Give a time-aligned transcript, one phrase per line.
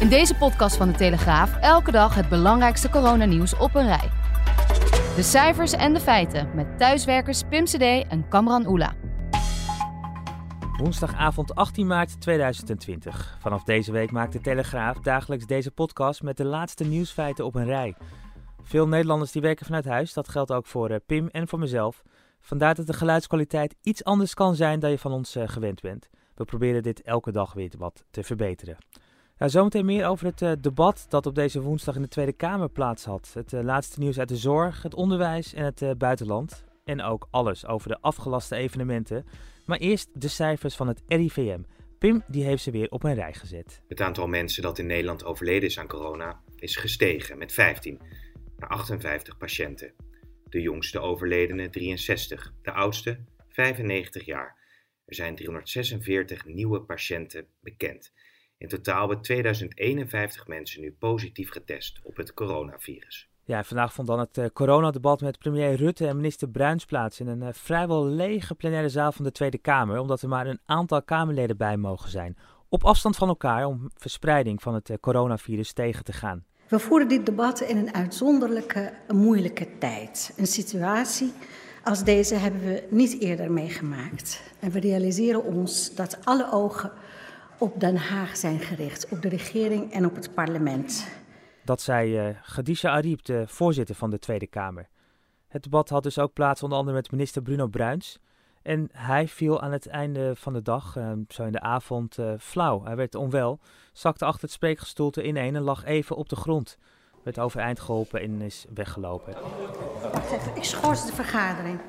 [0.00, 4.10] In deze podcast van de Telegraaf elke dag het belangrijkste coronanieuws op een rij.
[5.14, 8.94] De cijfers en de feiten met thuiswerkers Pim CD en Kamran Oela.
[10.76, 13.36] Woensdagavond 18 maart 2020.
[13.40, 17.66] Vanaf deze week maakt de Telegraaf dagelijks deze podcast met de laatste nieuwsfeiten op een
[17.66, 17.94] rij.
[18.62, 22.02] Veel Nederlanders die werken vanuit huis, dat geldt ook voor eh, Pim en voor mezelf.
[22.40, 26.08] Vandaar dat de geluidskwaliteit iets anders kan zijn dan je van ons eh, gewend bent.
[26.34, 28.76] We proberen dit elke dag weer wat te verbeteren.
[29.38, 32.68] Nou, zometeen meer over het uh, debat dat op deze woensdag in de Tweede Kamer
[32.68, 33.30] plaats had.
[33.34, 36.64] Het uh, laatste nieuws uit de zorg, het onderwijs en het uh, buitenland.
[36.84, 39.26] En ook alles over de afgelaste evenementen.
[39.66, 41.60] Maar eerst de cijfers van het RIVM.
[41.98, 43.82] Pim die heeft ze weer op een rij gezet.
[43.88, 48.00] Het aantal mensen dat in Nederland overleden is aan corona is gestegen met 15
[48.58, 49.92] naar 58 patiënten.
[50.48, 54.56] De jongste overledene 63, de oudste 95 jaar.
[55.06, 58.12] Er zijn 346 nieuwe patiënten bekend.
[58.58, 63.28] In totaal hebben 2051 mensen nu positief getest op het coronavirus.
[63.44, 67.26] Ja, vandaag vond dan het uh, coronadebat met premier Rutte en minister Bruins plaats in
[67.26, 71.02] een uh, vrijwel lege plenaire zaal van de Tweede Kamer, omdat er maar een aantal
[71.02, 72.36] Kamerleden bij mogen zijn.
[72.68, 76.44] Op afstand van elkaar om verspreiding van het uh, coronavirus tegen te gaan.
[76.68, 80.34] We voeren dit debat in een uitzonderlijke, moeilijke tijd.
[80.36, 81.32] Een situatie
[81.84, 84.42] als deze hebben we niet eerder meegemaakt.
[84.60, 86.92] En we realiseren ons dat alle ogen
[87.58, 91.08] op Den Haag zijn gericht, op de regering en op het parlement.
[91.64, 94.88] Dat zei uh, Khadija Ariep, de voorzitter van de Tweede Kamer.
[95.48, 98.18] Het debat had dus ook plaats onder andere met minister Bruno Bruins.
[98.62, 102.32] En hij viel aan het einde van de dag, uh, zo in de avond, uh,
[102.38, 102.84] flauw.
[102.84, 103.58] Hij werd onwel,
[103.92, 106.78] zakte achter het spreekgestoelte ineen en lag even op de grond.
[107.22, 109.34] Werd overeind geholpen en is weggelopen.
[110.12, 111.80] Wacht even, ik schors de vergadering.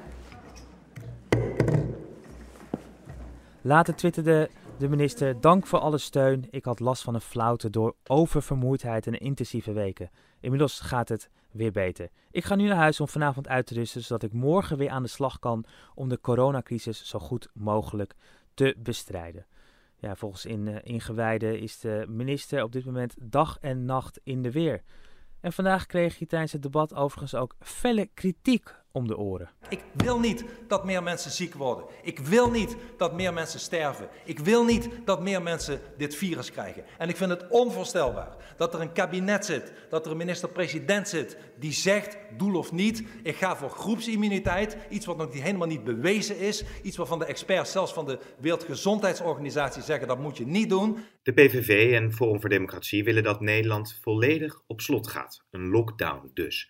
[3.62, 6.48] Later twitterde de minister, dank voor alle steun.
[6.50, 10.10] Ik had last van een flauwte door oververmoeidheid en intensieve weken.
[10.40, 12.10] Inmiddels gaat het weer beter.
[12.32, 15.04] Ik ga nu naar huis om vanavond uit te rusten, zodat ik morgen weer aan
[15.04, 18.14] de slag kan om de coronacrisis zo goed mogelijk
[18.54, 19.46] te bestrijden.
[20.00, 24.42] Ja, volgens in, uh, ingewijden is de minister op dit moment dag en nacht in
[24.42, 24.82] de weer.
[25.40, 29.50] En vandaag kreeg hij tijdens het debat overigens ook felle kritiek om de oren.
[29.70, 31.86] Ik wil niet dat meer mensen ziek worden.
[32.04, 34.08] Ik wil niet dat meer mensen sterven.
[34.26, 36.84] Ik wil niet dat meer mensen dit virus krijgen.
[36.98, 41.38] En ik vind het onvoorstelbaar dat er een kabinet zit, dat er een minister-president zit
[41.60, 46.40] die zegt, doel of niet, ik ga voor groepsimmuniteit, iets wat nog helemaal niet bewezen
[46.40, 50.98] is, iets waarvan de experts zelfs van de Wereldgezondheidsorganisatie zeggen dat moet je niet doen.
[51.24, 55.44] De PVV en Forum voor Democratie willen dat Nederland volledig op slot gaat.
[55.52, 56.70] Een lockdown dus.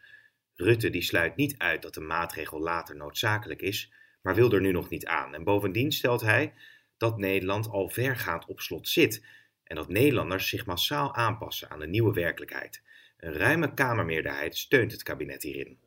[0.60, 4.72] Rutte die sluit niet uit dat de maatregel later noodzakelijk is, maar wil er nu
[4.72, 5.34] nog niet aan.
[5.34, 6.54] En bovendien stelt hij
[6.98, 9.26] dat Nederland al vergaand op slot zit
[9.64, 12.82] en dat Nederlanders zich massaal aanpassen aan de nieuwe werkelijkheid.
[13.18, 15.80] Een ruime Kamermeerderheid steunt het kabinet hierin.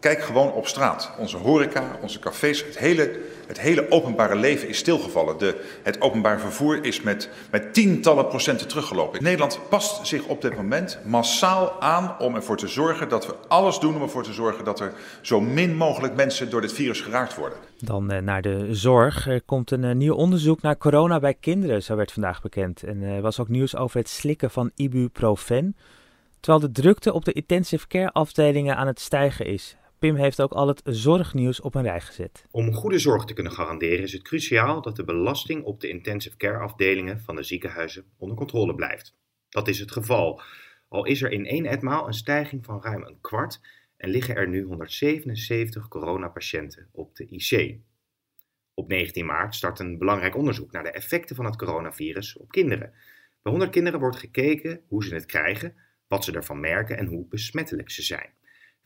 [0.00, 1.10] Kijk gewoon op straat.
[1.18, 5.38] Onze horeca, onze cafés, het hele, het hele openbare leven is stilgevallen.
[5.38, 9.22] De, het openbaar vervoer is met, met tientallen procenten teruggelopen.
[9.22, 13.78] Nederland past zich op dit moment massaal aan om ervoor te zorgen dat we alles
[13.78, 17.36] doen om ervoor te zorgen dat er zo min mogelijk mensen door dit virus geraakt
[17.36, 17.58] worden.
[17.78, 19.28] Dan uh, naar de zorg.
[19.28, 22.82] Er komt een uh, nieuw onderzoek naar corona bij kinderen, zo werd vandaag bekend.
[22.82, 25.76] En er uh, was ook nieuws over het slikken van ibuprofen.
[26.40, 29.76] Terwijl de drukte op de intensive care afdelingen aan het stijgen is.
[29.98, 32.46] Pim heeft ook al het zorgnieuws op een rij gezet.
[32.50, 36.36] Om goede zorg te kunnen garanderen is het cruciaal dat de belasting op de intensive
[36.36, 39.16] care afdelingen van de ziekenhuizen onder controle blijft.
[39.48, 40.42] Dat is het geval.
[40.88, 43.60] Al is er in één etmaal een stijging van ruim een kwart
[43.96, 47.78] en liggen er nu 177 coronapatiënten op de IC.
[48.74, 52.92] Op 19 maart start een belangrijk onderzoek naar de effecten van het coronavirus op kinderen.
[53.42, 55.74] Bij 100 kinderen wordt gekeken hoe ze het krijgen,
[56.06, 58.36] wat ze ervan merken en hoe besmettelijk ze zijn.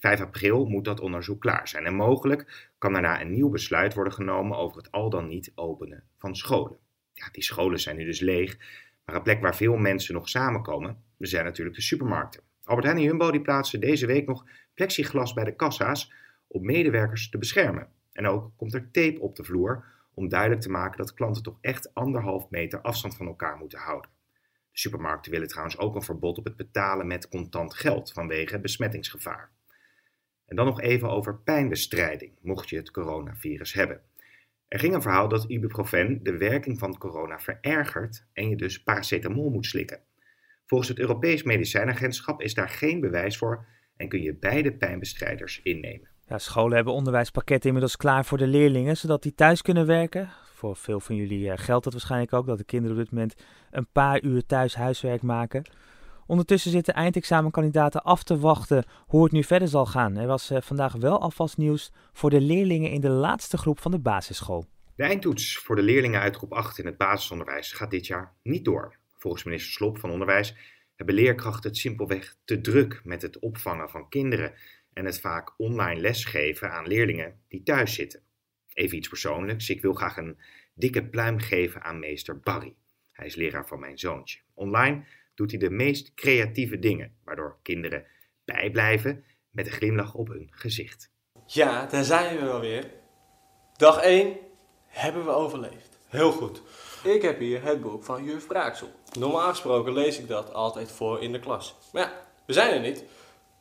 [0.02, 4.12] 5 april moet dat onderzoek klaar zijn en mogelijk kan daarna een nieuw besluit worden
[4.12, 6.76] genomen over het al dan niet openen van scholen.
[7.12, 8.58] Ja, die scholen zijn nu dus leeg,
[9.04, 12.42] maar een plek waar veel mensen nog samenkomen, zijn natuurlijk de supermarkten.
[12.64, 16.12] Albert Heijn en Jumbo die plaatsen deze week nog plexiglas bij de kassa's
[16.46, 17.88] om medewerkers te beschermen.
[18.12, 19.84] En ook komt er tape op de vloer
[20.14, 24.10] om duidelijk te maken dat klanten toch echt anderhalf meter afstand van elkaar moeten houden.
[24.72, 29.50] De supermarkten willen trouwens ook een verbod op het betalen met contant geld vanwege besmettingsgevaar.
[30.52, 34.00] En dan nog even over pijnbestrijding, mocht je het coronavirus hebben.
[34.68, 39.50] Er ging een verhaal dat ibuprofen de werking van corona verergert en je dus paracetamol
[39.50, 40.00] moet slikken.
[40.66, 43.66] Volgens het Europees Medicijnagentschap is daar geen bewijs voor
[43.96, 46.08] en kun je beide pijnbestrijders innemen.
[46.26, 50.30] Ja, scholen hebben onderwijspakketten inmiddels klaar voor de leerlingen, zodat die thuis kunnen werken.
[50.54, 53.34] Voor veel van jullie eh, geldt dat waarschijnlijk ook, dat de kinderen op dit moment
[53.70, 55.62] een paar uur thuis huiswerk maken.
[56.26, 60.16] Ondertussen zitten eindexamenkandidaten af te wachten hoe het nu verder zal gaan.
[60.16, 63.90] Er was eh, vandaag wel alvast nieuws voor de leerlingen in de laatste groep van
[63.90, 64.64] de basisschool.
[64.96, 68.64] De eindtoets voor de leerlingen uit groep 8 in het basisonderwijs gaat dit jaar niet
[68.64, 68.96] door.
[69.16, 70.54] Volgens minister Slop van Onderwijs
[70.96, 74.54] hebben leerkrachten het simpelweg te druk met het opvangen van kinderen
[74.92, 78.20] en het vaak online lesgeven aan leerlingen die thuis zitten.
[78.72, 79.70] Even iets persoonlijks.
[79.70, 80.38] Ik wil graag een
[80.74, 82.74] dikke pluim geven aan meester Barry.
[83.12, 84.38] Hij is leraar van mijn zoontje.
[84.54, 85.04] Online
[85.34, 88.06] doet hij de meest creatieve dingen, waardoor kinderen
[88.44, 91.12] bijblijven met een glimlach op hun gezicht.
[91.46, 92.90] Ja, daar zijn we wel weer.
[93.76, 94.36] Dag 1
[94.86, 95.98] hebben we overleefd.
[96.06, 96.62] Heel goed.
[97.04, 98.90] Ik heb hier het boek van juf Braaksel.
[99.18, 101.76] Normaal gesproken lees ik dat altijd voor in de klas.
[101.92, 102.12] Maar ja,
[102.46, 103.04] we zijn er niet.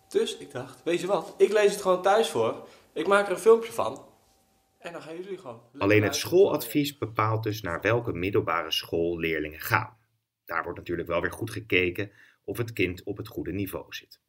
[0.07, 2.67] Dus ik dacht, weet je wat, ik lees het gewoon thuis voor.
[2.94, 4.06] Ik maak er een filmpje van.
[4.77, 5.62] En dan gaan jullie gewoon.
[5.77, 9.97] Alleen het schooladvies bepaalt dus naar welke middelbare school leerlingen gaan.
[10.51, 12.12] Daar wordt natuurlijk wel weer goed gekeken
[12.44, 14.19] of het kind op het goede niveau zit.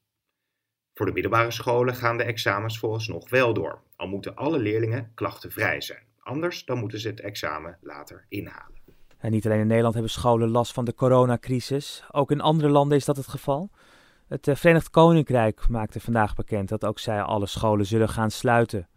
[0.95, 5.81] Voor de middelbare scholen gaan de examens vooralsnog wel door, al moeten alle leerlingen klachtenvrij
[5.81, 6.03] zijn.
[6.19, 8.81] Anders dan moeten ze het examen later inhalen.
[9.19, 12.99] En niet alleen in Nederland hebben scholen last van de coronacrisis, ook in andere landen
[12.99, 13.71] is dat het geval.
[14.29, 18.89] Het eh, Verenigd Koninkrijk maakte vandaag bekend dat ook zij alle scholen zullen gaan sluiten.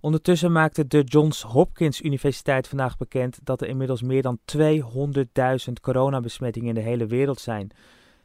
[0.00, 6.68] Ondertussen maakte de Johns Hopkins Universiteit vandaag bekend dat er inmiddels meer dan 200.000 coronabesmettingen
[6.68, 7.70] in de hele wereld zijn.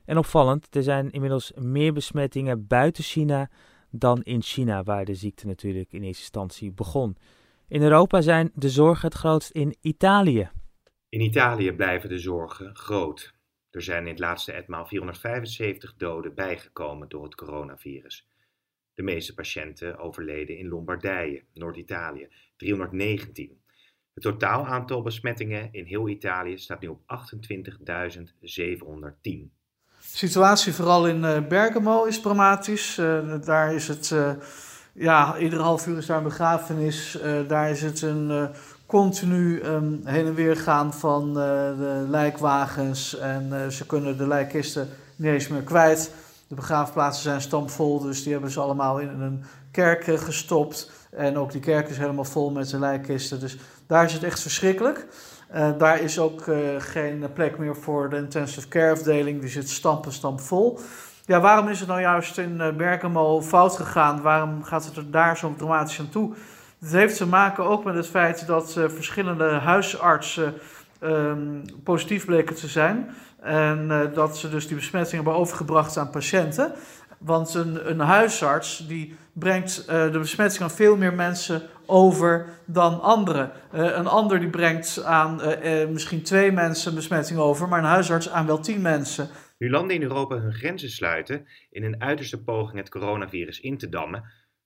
[0.05, 3.49] En opvallend, er zijn inmiddels meer besmettingen buiten China
[3.89, 7.17] dan in China, waar de ziekte natuurlijk in eerste instantie begon.
[7.67, 10.49] In Europa zijn de zorgen het grootst in Italië.
[11.09, 13.33] In Italië blijven de zorgen groot.
[13.69, 18.27] Er zijn in het laatste etmaal 475 doden bijgekomen door het coronavirus.
[18.93, 23.61] De meeste patiënten overleden in Lombardije, Noord-Italië, 319.
[24.13, 29.51] Het totaal aantal besmettingen in heel Italië staat nu op 28.710.
[30.03, 32.97] De situatie vooral in uh, Bergamo is dramatisch.
[32.97, 34.31] Uh, daar is het, uh,
[34.93, 37.17] ja, iedere half uur is daar een begrafenis.
[37.47, 38.49] daar is het een
[38.85, 43.17] continu um, heen en weer gaan van de lijkwagens.
[43.17, 46.13] En ze kunnen de lijkkisten niet eens meer kwijt.
[46.53, 50.91] De begraafplaatsen zijn stampvol, dus die hebben ze allemaal in een kerk gestopt.
[51.11, 53.39] En ook die kerk is helemaal vol met de lijkkisten.
[53.39, 53.57] Dus
[53.87, 55.07] daar is het echt verschrikkelijk.
[55.55, 59.41] Uh, daar is ook uh, geen plek meer voor de intensive care afdeling.
[59.41, 60.79] Die zit stampen stampvol.
[61.25, 64.21] Ja, waarom is het nou juist in Bergamo fout gegaan?
[64.21, 66.33] Waarom gaat het er daar zo dramatisch aan toe?
[66.79, 70.53] Het heeft te maken ook met het feit dat verschillende huisartsen
[70.99, 73.09] um, positief bleken te zijn.
[73.43, 76.73] En uh, dat ze dus die besmetting hebben overgebracht aan patiënten.
[77.19, 83.01] Want een, een huisarts die brengt uh, de besmetting aan veel meer mensen over dan
[83.01, 83.51] anderen.
[83.73, 85.41] Uh, een ander die brengt aan
[85.91, 89.29] misschien twee mensen besmetting over, maar een huisarts aan wel tien mensen.
[89.57, 93.89] Nu landen in Europa hun grenzen sluiten in een uiterste poging het coronavirus in te
[93.89, 94.23] dammen,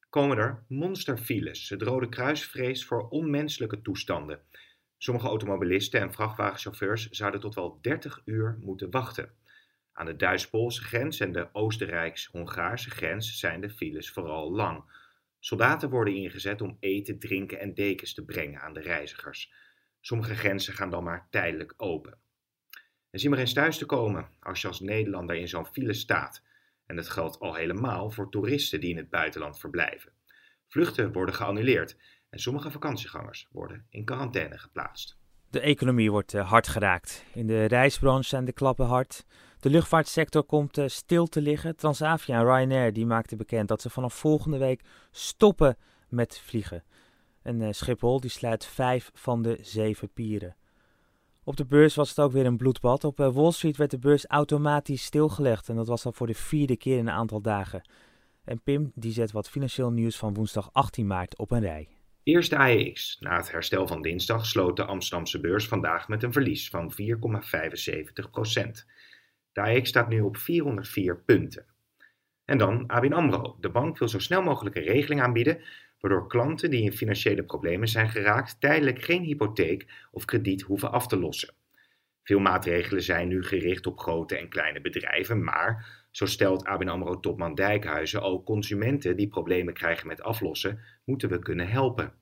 [0.10, 1.70] komen er monsterfiles.
[1.70, 4.40] Het Rode Kruis vreest voor onmenselijke toestanden.
[4.98, 9.32] Sommige automobilisten en vrachtwagenchauffeurs zouden tot wel 30 uur moeten wachten.
[9.94, 14.84] Aan de Duits-Poolse grens en de Oostenrijks-Hongaarse grens zijn de files vooral lang.
[15.39, 19.54] Soldaten worden ingezet om eten, drinken en dekens te brengen aan de reizigers.
[20.00, 22.18] Sommige grenzen gaan dan maar tijdelijk open.
[23.10, 26.44] En zie maar eens thuis te komen als je als Nederlander in zo'n file staat.
[26.86, 30.12] En dat geldt al helemaal voor toeristen die in het buitenland verblijven.
[30.68, 31.98] Vluchten worden geannuleerd
[32.29, 35.17] en sommige vakantiegangers worden in quarantaine geplaatst.
[35.50, 37.25] De economie wordt uh, hard geraakt.
[37.34, 39.25] In de reisbranche zijn de klappen hard.
[39.60, 41.75] De luchtvaartsector komt uh, stil te liggen.
[41.75, 45.77] Transavia en Ryanair die maakten bekend dat ze vanaf volgende week stoppen
[46.10, 46.84] met vliegen.
[47.41, 50.55] En uh, Schiphol die sluit vijf van de zeven pieren.
[51.43, 53.03] Op de beurs was het ook weer een bloedbad.
[53.03, 55.69] Op Wall Street werd de beurs automatisch stilgelegd.
[55.69, 57.81] En dat was al voor de vierde keer in een aantal dagen.
[58.43, 61.97] En Pim die zet wat financieel nieuws van woensdag 18 maart op een rij.
[62.27, 63.17] Eerst de AEX.
[63.19, 66.96] Na het herstel van dinsdag sloot de Amsterdamse beurs vandaag met een verlies van 4,75%
[69.51, 71.65] De AEX staat nu op 404 punten.
[72.46, 73.57] En dan ABN AMRO.
[73.60, 75.62] De bank wil zo snel mogelijk een regeling aanbieden
[76.00, 81.07] waardoor klanten die in financiële problemen zijn geraakt tijdelijk geen hypotheek of krediet hoeven af
[81.07, 81.53] te lossen.
[82.24, 87.56] Veel maatregelen zijn nu gericht op grote en kleine bedrijven, maar, zo stelt ABN AMRO-topman
[87.56, 92.14] Dijkhuizen, ook consumenten die problemen krijgen met aflossen, moeten we kunnen helpen.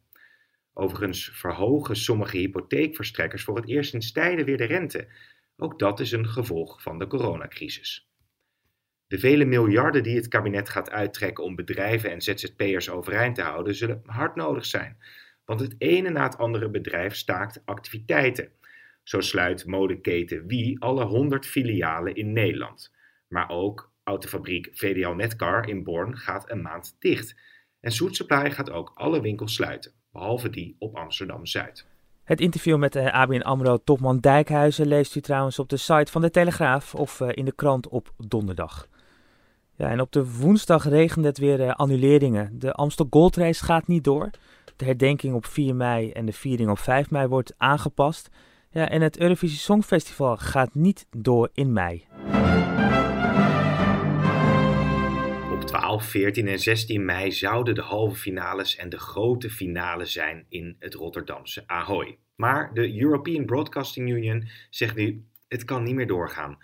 [0.74, 5.08] Overigens verhogen sommige hypotheekverstrekkers voor het eerst in tijden weer de rente.
[5.58, 8.10] Ook dat is een gevolg van de coronacrisis.
[9.08, 13.76] De vele miljarden die het kabinet gaat uittrekken om bedrijven en ZZP'ers overeind te houden,
[13.76, 14.98] zullen hard nodig zijn.
[15.46, 18.52] Want het ene na het andere bedrijf staakt activiteiten.
[19.04, 22.94] Zo sluit modeketen Wie alle 100 filialen in Nederland.
[23.28, 27.36] Maar ook autofabriek VDL Netcar in Born gaat een maand dicht.
[27.80, 31.86] En Soet Supply gaat ook alle winkels sluiten, behalve die op Amsterdam-Zuid.
[32.24, 36.32] Het interview met eh, ABN AMRO-topman Dijkhuizen leest u trouwens op de site van de
[36.32, 38.88] Telegraaf of eh, in de krant op donderdag.
[39.76, 42.60] Ja, en op de woensdag regende het weer uh, annuleringen.
[42.60, 44.30] De Amstel Gold Race gaat niet door.
[44.76, 48.30] De herdenking op 4 mei en de viering op 5 mei wordt aangepast.
[48.70, 52.06] Ja, en het Eurovisie Songfestival gaat niet door in mei.
[55.96, 60.76] 12, 14 en 16 mei zouden de halve finales en de grote finale zijn in
[60.80, 62.18] het Rotterdamse Ahoy.
[62.36, 66.58] Maar de European Broadcasting Union zegt nu: het kan niet meer doorgaan.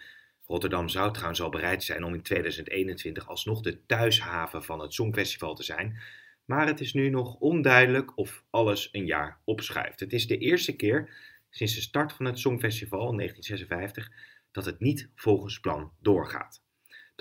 [0.46, 5.56] Rotterdam zou trouwens al bereid zijn om in 2021 alsnog de thuishaven van het Songfestival
[5.56, 6.00] te zijn.
[6.46, 10.00] Maar het is nu nog onduidelijk of alles een jaar opschuift.
[10.00, 11.10] Het is de eerste keer
[11.50, 14.12] sinds de start van het Songfestival in 1956
[14.52, 16.62] dat het niet volgens plan doorgaat.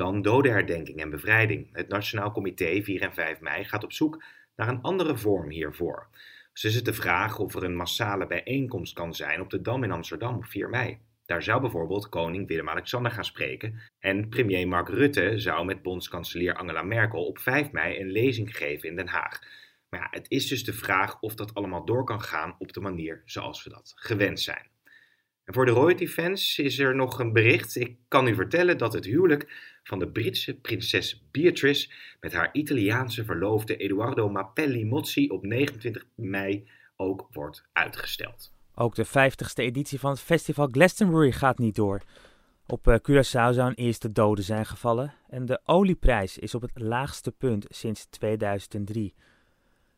[0.01, 1.69] Dan dodenherdenking en bevrijding.
[1.73, 4.23] Het Nationaal Comité 4 en 5 mei gaat op zoek
[4.57, 6.09] naar een andere vorm hiervoor.
[6.53, 9.85] Ze is het de vraag of er een massale bijeenkomst kan zijn op de Dam
[9.85, 10.99] in Amsterdam op 4 mei.
[11.25, 16.83] Daar zou bijvoorbeeld koning Willem-Alexander gaan spreken en premier Mark Rutte zou met bondskanselier Angela
[16.83, 19.39] Merkel op 5 mei een lezing geven in Den Haag.
[19.89, 22.81] Maar ja, het is dus de vraag of dat allemaal door kan gaan op de
[22.81, 24.69] manier zoals we dat gewend zijn.
[25.45, 27.77] En voor de royalty-fans is er nog een bericht.
[27.77, 33.25] Ik kan u vertellen dat het huwelijk van de Britse prinses Beatrice met haar Italiaanse
[33.25, 38.53] verloofde Eduardo Mappelli Mozzi op 29 mei ook wordt uitgesteld.
[38.75, 42.03] Ook de 50ste editie van het festival Glastonbury gaat niet door.
[42.67, 46.71] Op uh, Curaçao zou een eerste dode zijn gevallen en de olieprijs is op het
[46.75, 49.15] laagste punt sinds 2003.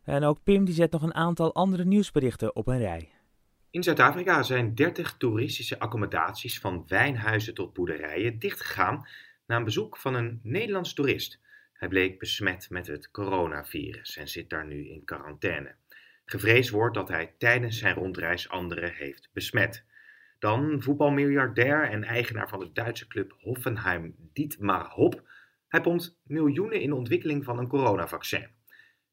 [0.05, 3.11] En ook Pim die zet nog een aantal andere nieuwsberichten op een rij.
[3.71, 9.07] In Zuid-Afrika zijn 30 toeristische accommodaties van wijnhuizen tot boerderijen dichtgegaan
[9.47, 11.41] na een bezoek van een Nederlands toerist.
[11.73, 15.75] Hij bleek besmet met het coronavirus en zit daar nu in quarantaine.
[16.25, 19.85] Gevreesd wordt dat hij tijdens zijn rondreis anderen heeft besmet.
[20.39, 25.29] Dan voetbalmiljardair en eigenaar van de Duitse club Hoffenheim Dietmar Hop.
[25.69, 28.49] Hij pompt miljoenen in de ontwikkeling van een coronavaccin.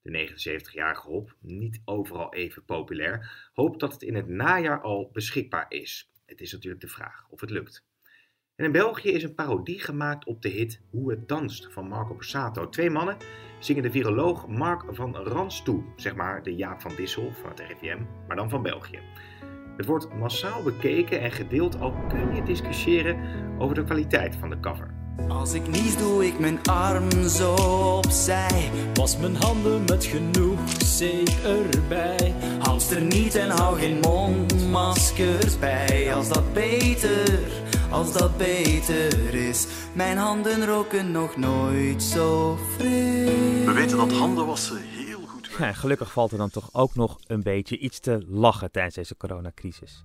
[0.01, 5.65] De 79-jarige Hop, niet overal even populair, hoopt dat het in het najaar al beschikbaar
[5.69, 6.11] is.
[6.25, 7.87] Het is natuurlijk de vraag of het lukt.
[8.59, 12.13] En in België is een parodie gemaakt op de hit Hoe het danst van Marco
[12.13, 12.69] Borsato.
[12.69, 13.17] Twee mannen
[13.59, 17.59] zingen de viroloog Mark van Rans toe, zeg maar de Jaap van Dissel van het
[17.59, 18.99] RIVM, maar dan van België.
[19.77, 23.17] Het wordt massaal bekeken en gedeeld, al kun je discussiëren
[23.59, 24.93] over de kwaliteit van de cover.
[25.27, 27.53] Als ik nies, doe ik mijn arm zo
[27.97, 28.69] opzij.
[28.93, 32.33] Was mijn handen met genoeg zeep erbij.
[32.59, 36.13] Hamster niet en hou geen mondmaskers bij.
[36.13, 37.39] Als dat beter,
[37.91, 39.67] als dat beter is.
[39.93, 43.65] Mijn handen roken nog nooit zo fris.
[43.65, 47.17] We weten dat handen wassen heel goed Ja, gelukkig valt er dan toch ook nog
[47.27, 50.03] een beetje iets te lachen tijdens deze coronacrisis.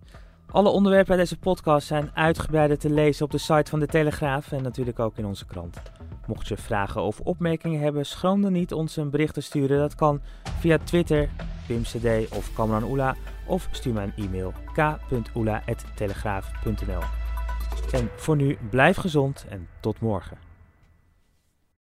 [0.50, 4.53] Alle onderwerpen uit deze podcast zijn uitgebreider te lezen op de site van de Telegraaf
[4.53, 5.76] en natuurlijk ook in onze krant.
[6.26, 9.79] Mocht je vragen of opmerkingen hebben, schroom dan niet ons een bericht te sturen.
[9.79, 10.21] Dat kan
[10.59, 11.29] via Twitter,
[11.67, 17.24] PimCD of Kamran Oela of stuur mij een e-mail k.oela.telegraaf.nl
[17.93, 20.38] En voor nu, blijf gezond en tot morgen.